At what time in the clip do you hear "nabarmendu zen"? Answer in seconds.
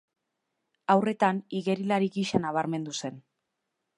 2.47-3.21